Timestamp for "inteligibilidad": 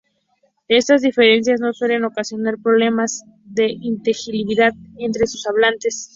3.69-4.73